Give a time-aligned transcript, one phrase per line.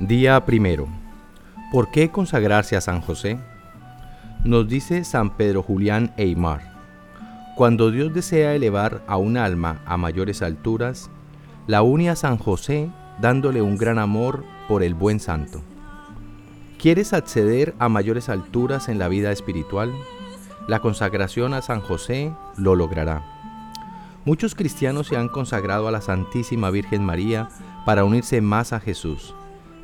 [0.00, 0.88] Día primero.
[1.72, 3.38] ¿Por qué consagrarse a San José?
[4.44, 6.60] Nos dice San Pedro Julián Eymar.
[7.56, 11.08] Cuando Dios desea elevar a un alma a mayores alturas,
[11.66, 12.90] la une a San José
[13.22, 15.62] dándole un gran amor por el buen santo.
[16.78, 19.94] ¿Quieres acceder a mayores alturas en la vida espiritual?
[20.68, 23.24] La consagración a San José lo logrará.
[24.26, 27.48] Muchos cristianos se han consagrado a la Santísima Virgen María
[27.86, 29.34] para unirse más a Jesús.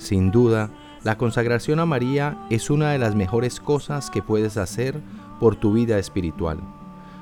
[0.03, 0.69] Sin duda,
[1.05, 5.01] la consagración a María es una de las mejores cosas que puedes hacer
[5.39, 6.59] por tu vida espiritual.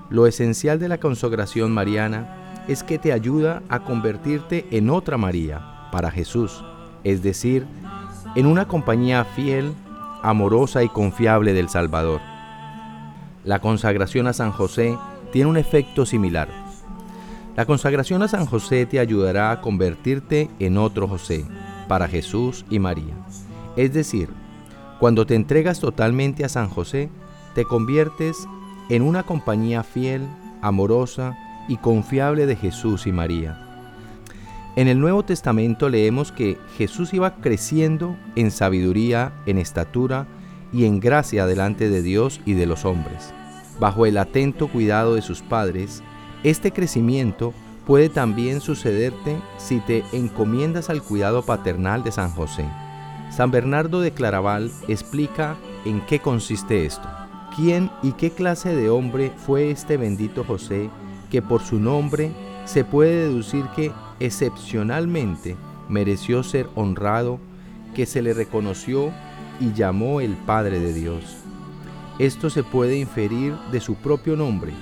[0.08, 5.90] Lo esencial de la consagración mariana es que te ayuda a convertirte en otra María
[5.92, 6.64] para Jesús,
[7.04, 7.66] es decir,
[8.34, 9.74] en una compañía fiel,
[10.22, 12.22] amorosa y confiable del Salvador.
[13.44, 14.96] La consagración a San José
[15.32, 16.48] tiene un efecto similar.
[17.56, 21.44] La consagración a San José te ayudará a convertirte en otro José,
[21.90, 23.16] para Jesús y María.
[23.74, 24.28] Es decir,
[25.00, 27.10] cuando te entregas totalmente a San José,
[27.56, 28.46] te conviertes
[28.90, 30.22] en una compañía fiel,
[30.62, 33.58] amorosa y confiable de Jesús y María.
[34.76, 40.28] En el Nuevo Testamento leemos que Jesús iba creciendo en sabiduría, en estatura
[40.72, 43.34] y en gracia delante de Dios y de los hombres.
[43.80, 46.04] Bajo el atento cuidado de sus padres,
[46.44, 47.52] este crecimiento
[47.90, 52.64] puede también sucederte si te encomiendas al cuidado paternal de San José.
[53.32, 57.08] San Bernardo de Claraval explica en qué consiste esto.
[57.56, 60.88] ¿Quién y qué clase de hombre fue este bendito José
[61.32, 62.30] que por su nombre
[62.64, 65.56] se puede deducir que excepcionalmente
[65.88, 67.40] mereció ser honrado,
[67.92, 69.10] que se le reconoció
[69.58, 71.38] y llamó el Padre de Dios?
[72.20, 74.74] Esto se puede inferir de su propio nombre,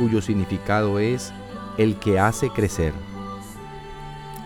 [0.00, 1.32] cuyo significado es
[1.78, 2.92] el que hace crecer.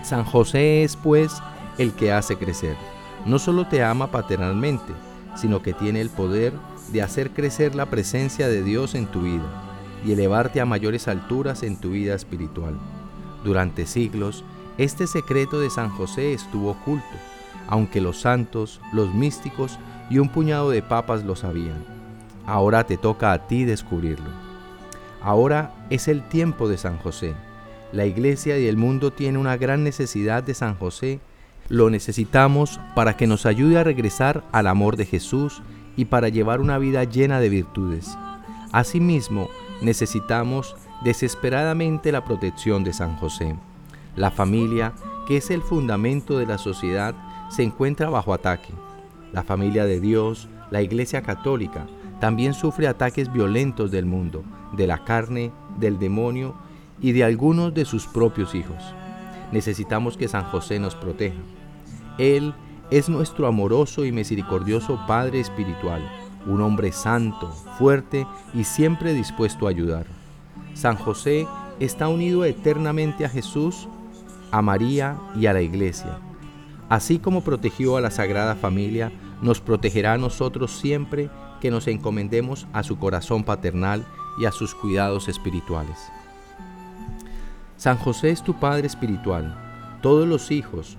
[0.03, 1.42] San José es pues
[1.78, 2.77] el que hace crecer.
[3.27, 4.92] No solo te ama paternalmente,
[5.37, 6.53] sino que tiene el poder
[6.92, 9.44] de hacer crecer la presencia de Dios en tu vida
[10.05, 12.75] y elevarte a mayores alturas en tu vida espiritual.
[13.44, 14.44] Durante siglos,
[14.78, 17.05] este secreto de San José estuvo oculto,
[17.69, 19.78] aunque los santos, los místicos
[20.09, 21.84] y un puñado de papas lo sabían.
[22.47, 24.50] Ahora te toca a ti descubrirlo.
[25.22, 27.34] Ahora es el tiempo de San José.
[27.92, 31.20] La iglesia y el mundo tienen una gran necesidad de San José.
[31.69, 35.62] Lo necesitamos para que nos ayude a regresar al amor de Jesús
[35.97, 38.16] y para llevar una vida llena de virtudes.
[38.72, 39.48] Asimismo,
[39.82, 43.56] necesitamos desesperadamente la protección de San José.
[44.16, 44.92] La familia,
[45.26, 47.14] que es el fundamento de la sociedad,
[47.50, 48.72] se encuentra bajo ataque.
[49.32, 51.87] La familia de Dios, la Iglesia Católica,
[52.20, 54.44] también sufre ataques violentos del mundo,
[54.76, 56.54] de la carne, del demonio
[57.00, 58.94] y de algunos de sus propios hijos.
[59.53, 61.41] Necesitamos que San José nos proteja.
[62.19, 62.54] Él
[62.91, 66.03] es nuestro amoroso y misericordioso Padre Espiritual,
[66.47, 70.06] un hombre santo, fuerte y siempre dispuesto a ayudar.
[70.75, 71.47] San José
[71.81, 73.88] está unido eternamente a Jesús,
[74.50, 76.19] a María y a la Iglesia.
[76.88, 82.66] Así como protegió a la Sagrada Familia, nos protegerá a nosotros siempre que nos encomendemos
[82.72, 84.04] a su corazón paternal
[84.38, 86.10] y a sus cuidados espirituales.
[87.76, 89.56] San José es tu Padre espiritual.
[90.03, 90.97] Todos los hijos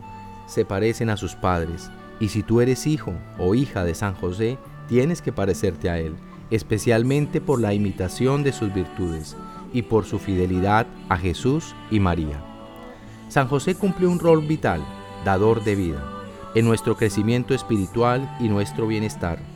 [0.47, 4.57] se parecen a sus padres, y si tú eres hijo o hija de San José,
[4.88, 6.16] tienes que parecerte a él,
[6.50, 9.35] especialmente por la imitación de sus virtudes
[9.73, 12.44] y por su fidelidad a Jesús y María.
[13.29, 14.81] San José cumple un rol vital,
[15.23, 16.03] dador de vida,
[16.53, 19.50] en nuestro crecimiento espiritual y nuestro bienestar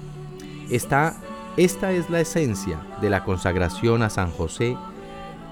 [0.70, 1.16] esta
[1.58, 4.78] es la esencia de la consagración a San José.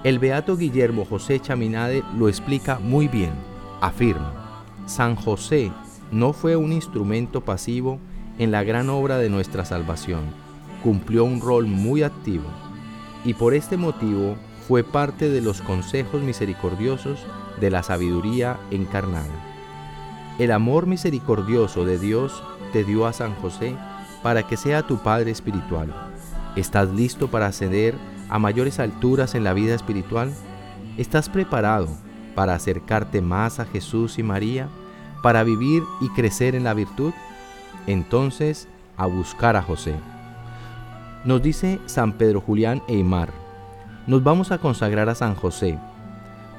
[0.02, 3.32] El beato Guillermo José Chaminade lo explica muy bien.
[3.80, 5.72] Afirma, San José
[6.10, 7.98] no fue un instrumento pasivo
[8.38, 10.22] en la gran obra de nuestra salvación.
[10.82, 12.44] Cumplió un rol muy activo
[13.24, 14.36] y por este motivo
[14.68, 17.24] fue parte de los consejos misericordiosos
[17.60, 19.32] de la sabiduría encarnada.
[20.38, 23.76] El amor misericordioso de Dios te dio a San José
[24.24, 25.94] para que sea tu Padre espiritual.
[26.56, 27.94] ¿Estás listo para ascender
[28.30, 30.32] a mayores alturas en la vida espiritual?
[30.96, 31.88] ¿Estás preparado
[32.34, 34.70] para acercarte más a Jesús y María,
[35.22, 37.12] para vivir y crecer en la virtud?
[37.86, 38.66] Entonces,
[38.96, 39.94] a buscar a José.
[41.26, 43.28] Nos dice San Pedro Julián Eymar,
[44.06, 45.78] nos vamos a consagrar a San José.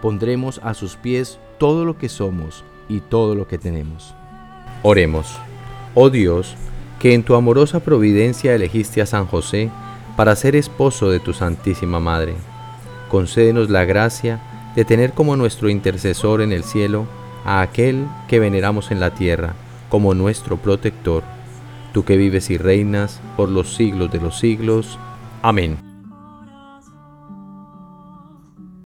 [0.03, 4.13] Pondremos a sus pies todo lo que somos y todo lo que tenemos.
[4.83, 5.35] Oremos.
[5.95, 6.55] Oh Dios,
[6.99, 9.69] que en tu amorosa providencia elegiste a San José
[10.15, 12.35] para ser esposo de tu Santísima Madre.
[13.09, 14.39] Concédenos la gracia
[14.75, 17.05] de tener como nuestro intercesor en el cielo
[17.45, 19.53] a aquel que veneramos en la tierra,
[19.89, 21.23] como nuestro protector,
[21.93, 24.99] tú que vives y reinas por los siglos de los siglos.
[25.41, 25.94] Amén.